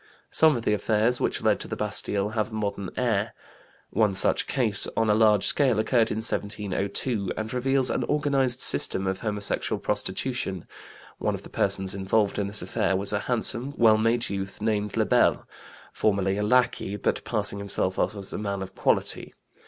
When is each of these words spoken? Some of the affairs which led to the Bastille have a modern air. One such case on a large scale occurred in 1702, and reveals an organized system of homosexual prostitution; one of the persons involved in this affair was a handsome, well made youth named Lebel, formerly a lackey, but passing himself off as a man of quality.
Some 0.31 0.57
of 0.57 0.63
the 0.65 0.73
affairs 0.73 1.21
which 1.21 1.43
led 1.43 1.59
to 1.59 1.67
the 1.67 1.75
Bastille 1.75 2.29
have 2.29 2.49
a 2.49 2.55
modern 2.55 2.89
air. 2.97 3.35
One 3.91 4.15
such 4.15 4.47
case 4.47 4.87
on 4.97 5.11
a 5.11 5.13
large 5.13 5.43
scale 5.45 5.77
occurred 5.77 6.09
in 6.09 6.25
1702, 6.25 7.31
and 7.37 7.53
reveals 7.53 7.91
an 7.91 8.03
organized 8.05 8.61
system 8.61 9.05
of 9.05 9.19
homosexual 9.19 9.79
prostitution; 9.79 10.65
one 11.19 11.35
of 11.35 11.43
the 11.43 11.49
persons 11.51 11.93
involved 11.93 12.39
in 12.39 12.47
this 12.47 12.63
affair 12.63 12.95
was 12.95 13.13
a 13.13 13.19
handsome, 13.19 13.75
well 13.77 13.99
made 13.99 14.27
youth 14.27 14.59
named 14.59 14.97
Lebel, 14.97 15.45
formerly 15.93 16.35
a 16.37 16.41
lackey, 16.41 16.95
but 16.97 17.23
passing 17.23 17.59
himself 17.59 17.99
off 17.99 18.15
as 18.15 18.33
a 18.33 18.39
man 18.39 18.63
of 18.63 18.73
quality. 18.73 19.35